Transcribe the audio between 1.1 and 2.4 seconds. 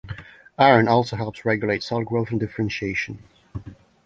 helps regulate cell growth and